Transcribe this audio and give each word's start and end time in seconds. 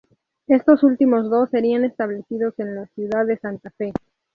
Estos 0.47 0.81
últimos 0.81 1.29
dos 1.29 1.51
serían 1.51 1.85
establecidos 1.85 2.55
en 2.57 2.73
la 2.75 2.87
ciudad 2.87 3.23
de 3.27 3.37
Santa 3.37 3.69
Fe. 3.69 3.93